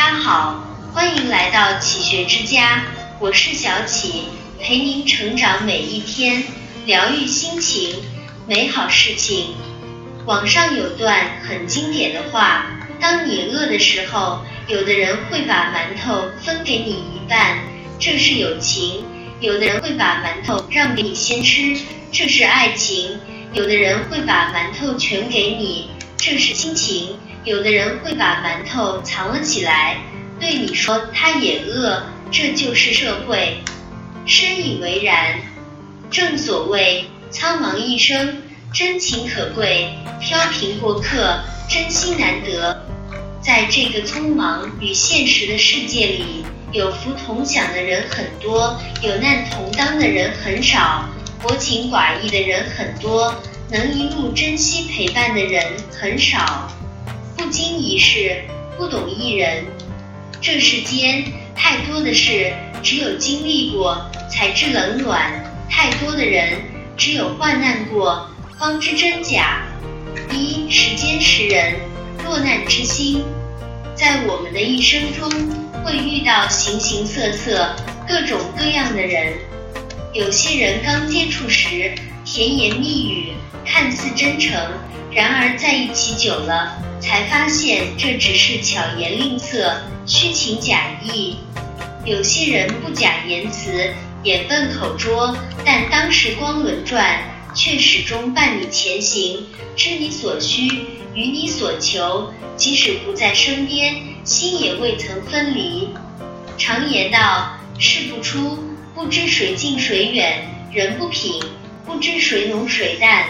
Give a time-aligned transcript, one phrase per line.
[0.00, 2.86] 家好，欢迎来到启学之家，
[3.18, 4.24] 我是小启，
[4.58, 6.42] 陪您成长每一天，
[6.86, 7.96] 疗愈心情，
[8.48, 9.48] 美好事情。
[10.24, 12.64] 网上有段很经典的话：
[12.98, 17.58] 当你饿的时候，有的人会把馒头分给你一半，
[17.98, 19.02] 这是友情；
[19.38, 21.76] 有的人会把馒头让给你先吃，
[22.10, 23.18] 这是爱情；
[23.52, 29.96] 有的人会把馒头全给你，这是亲情；有的人会把馒头藏了起来，
[30.38, 33.58] 对你说他也饿，这就是社会。
[34.26, 35.40] 深以为然。
[36.10, 38.42] 正所谓苍茫一生。
[38.72, 42.86] 真情可贵，飘萍过客，真心难得。
[43.42, 51.04] 在这个匆忙与现实的世界里，有福同享的人很多，有难同当的人很少，
[51.42, 53.34] 薄情寡义的人很多，
[53.70, 55.64] 能一路珍惜陪伴的人
[56.00, 56.70] 很少。
[57.40, 58.42] 不经一事，
[58.76, 59.64] 不懂一人。
[60.42, 61.24] 这世间
[61.56, 65.18] 太多的事，只有经历过才知冷暖；
[65.68, 66.58] 太多的人，
[66.98, 68.30] 只有患难过。
[68.58, 69.62] 方知真假。
[70.30, 71.76] 一时间识人，
[72.24, 73.24] 落难知心。
[73.94, 75.30] 在我们的一生中，
[75.82, 77.74] 会遇到形形色色、
[78.06, 79.32] 各种各样的人。
[80.12, 83.32] 有些人刚接触时甜言蜜语，
[83.64, 84.54] 看似真诚，
[85.12, 91.36] 然而在一起久了，才发现这只是巧言令色、虚情假意。
[92.04, 97.20] 有些人不假言辞，眼笨口拙，但当时光轮转。
[97.52, 99.44] 却始终伴你前行，
[99.74, 100.68] 知你所需，
[101.16, 105.88] 与你所求，即使不在身边，心也未曾分离。
[106.56, 108.56] 常言道，事不出，
[108.94, 111.42] 不知谁近谁远；人不品，
[111.84, 113.24] 不知谁浓谁淡。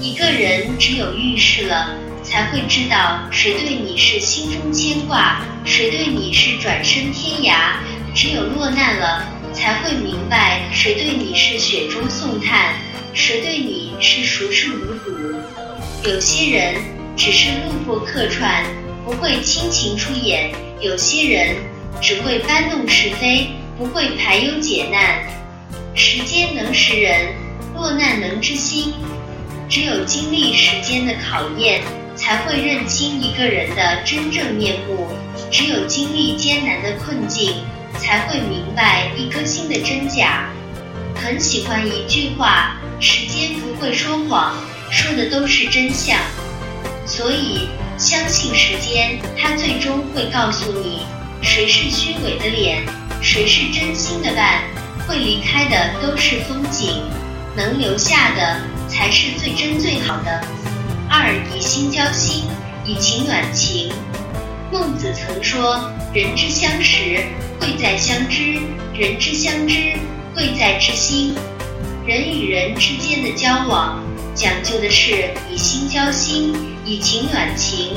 [0.00, 7.76] 一个人只有遇事了，才会知道谁对你是心中牵挂，谁对你是转身天涯；
[8.14, 12.74] 只有落难了，才会明白谁对你是雪中送炭。
[13.12, 15.10] 谁对你是熟视无睹？
[16.08, 16.74] 有些人
[17.16, 18.64] 只是路过客串，
[19.04, 20.50] 不会倾情出演；
[20.80, 21.56] 有些人
[22.00, 25.26] 只会搬弄是非，不会排忧解难。
[25.94, 27.34] 时间能识人，
[27.74, 28.94] 落难能知心。
[29.68, 31.82] 只有经历时间的考验，
[32.16, 35.06] 才会认清一个人的真正面目；
[35.50, 37.62] 只有经历艰难的困境，
[37.98, 40.48] 才会明白一颗心的真假。
[41.14, 42.74] 很喜欢一句话。
[43.00, 44.56] 时间不会说谎，
[44.90, 46.18] 说的都是真相，
[47.06, 51.02] 所以相信时间，它最终会告诉你，
[51.40, 52.82] 谁是虚伪的脸，
[53.22, 54.64] 谁是真心的伴。
[55.06, 57.04] 会离开的都是风景，
[57.56, 58.60] 能留下的
[58.98, 60.42] 才是最真最好的。
[61.08, 62.42] 二以心交心，
[62.84, 63.92] 以情暖情。
[64.72, 67.24] 孟子曾说：“人之相识，
[67.60, 68.58] 贵在相知；
[68.92, 69.92] 人之相知，
[70.34, 71.32] 贵在知心。”
[72.04, 74.02] 人与人之间的交往，
[74.34, 76.52] 讲究的是以心交心，
[76.84, 77.92] 以情暖情，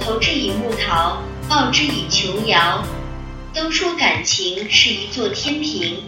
[0.00, 2.82] 投之以木桃，报之以琼瑶。
[3.52, 5.98] 都说感情是一座天平，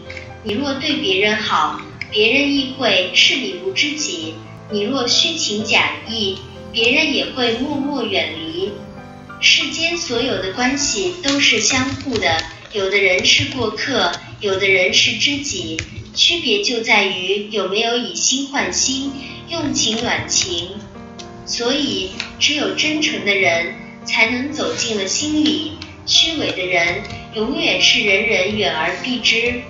[0.42, 1.78] 你若对别人好，
[2.10, 4.34] 别人亦会视你如知己；
[4.70, 6.38] 你若虚情假意，
[6.72, 8.70] 别人也会默默远离。
[9.41, 12.42] 世间所有的关系都是相互的，
[12.72, 15.78] 有的人是过客，有的人是知己。
[16.14, 19.12] 区别就在于有没有以心换心，
[19.48, 20.70] 用情暖情。
[21.47, 22.10] 所以，
[22.41, 23.74] 只有真诚的人
[24.04, 25.72] 才能走进了心里，
[26.06, 27.02] 虚伪的人
[27.34, 29.60] 永远是人人远而避之。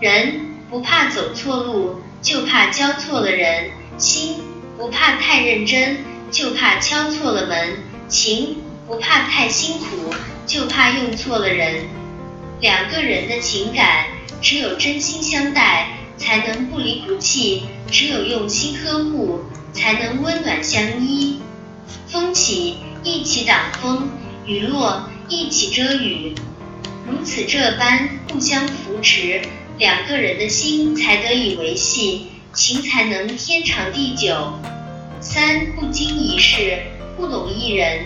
[0.00, 4.36] 人不怕走错路，就怕交错了人；心
[4.78, 5.98] 不怕太认真，
[6.30, 7.76] 就怕敲错了门；
[8.08, 8.56] 情
[8.88, 10.14] 不怕太辛苦，
[10.46, 11.84] 就怕用错了人。
[12.62, 14.06] 两个人的情感。
[14.40, 17.62] 只有真心相待，才能不离不弃；
[17.92, 19.40] 只有用心呵护，
[19.72, 21.40] 才能温暖相依。
[22.08, 24.08] 风起，一起挡风；
[24.44, 26.34] 雨落，一起遮雨。
[27.06, 29.42] 如此这般互相扶持，
[29.82, 34.52] 两个人的心才得以维系，情才能天长地久。
[35.20, 36.78] 三不经一事，
[37.16, 38.04] 不懂一人。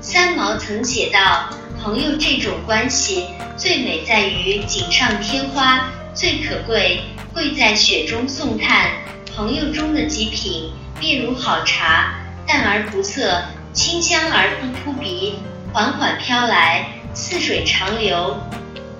[0.00, 1.50] 三毛曾写道。
[1.82, 3.26] 朋友这种关系
[3.56, 7.00] 最美在于锦上添花，最可贵
[7.34, 8.92] 贵在雪中送炭。
[9.34, 10.70] 朋友中的极品，
[11.00, 12.14] 便如好茶，
[12.46, 15.34] 淡而不涩，清香而不扑鼻，
[15.72, 18.36] 缓缓飘来，似水长流。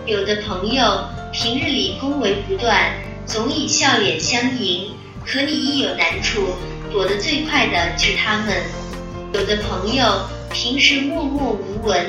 [0.04, 2.92] 有的朋友平日里恭维不断，
[3.24, 4.92] 总以笑脸相迎，
[5.24, 6.46] 可你一有难处，
[6.92, 8.62] 躲得最快的是他们。
[9.32, 12.06] 有的朋友平时默默无闻。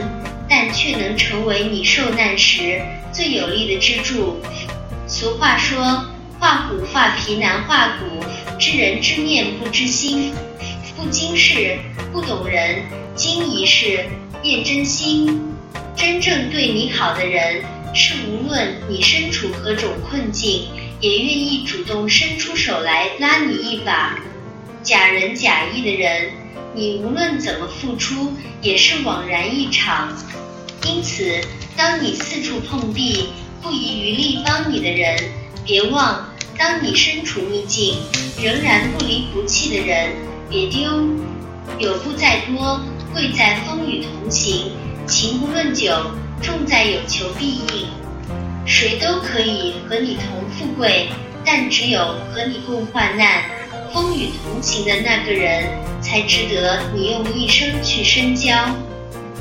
[0.49, 2.79] 但却能成为你受难时
[3.11, 4.37] 最有力的支柱。
[5.07, 6.05] 俗话说
[6.37, 8.23] ：“画虎画皮难画骨，
[8.59, 10.33] 知人知面不知心。
[10.95, 11.79] 不经事
[12.11, 12.83] 不懂人，
[13.15, 14.05] 经一事
[14.43, 15.41] 验真心。”
[15.95, 17.63] 真正对你好的人，
[17.93, 20.67] 是无论你身处何种困境，
[20.99, 24.19] 也愿意主动伸出手来拉你一把。
[24.81, 26.31] 假仁假义的人，
[26.75, 30.11] 你无论怎么付出，也是枉然一场。
[30.85, 31.39] 因此，
[31.77, 33.29] 当你四处碰壁，
[33.61, 35.17] 不遗余力帮你的人，
[35.63, 36.25] 别忘；
[36.57, 37.95] 当你身处逆境，
[38.41, 40.09] 仍然不离不弃的人，
[40.49, 40.81] 别丢。
[41.79, 42.81] 有不在多，
[43.13, 44.71] 贵在风雨同行。
[45.07, 45.93] 情不论久，
[46.43, 47.87] 重在有求必应。
[48.65, 51.07] 谁都可以和你同富贵，
[51.43, 53.43] 但只有和你共患难、
[53.93, 55.63] 风雨同行的那个人，
[56.01, 58.53] 才值得你用一生去深交。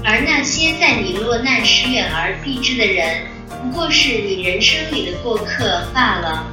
[0.05, 6.45] 而那些在你落难时远而避之的人，不过是你人生里的过客罢了。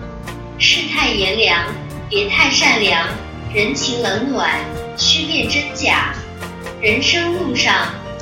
[0.60, 1.66] 世态炎凉，
[2.10, 3.08] 别太善良；
[3.54, 4.60] 人情冷暖，
[4.98, 6.14] 须辨真假。
[6.82, 7.88] 人生路上。